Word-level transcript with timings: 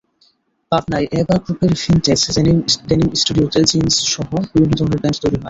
পাবনায় 0.71 1.07
অ্যাবা 1.11 1.35
গ্রুপের 1.43 1.71
vintage 1.81 2.21
denim 2.89 3.09
স্টুডিওতে 3.21 3.59
জিনসসহ 3.71 4.27
বিভিন্ন 4.53 4.73
ধরনের 4.79 5.01
প্যান্ট 5.01 5.17
তৈরি 5.23 5.29
হয়। 5.29 5.39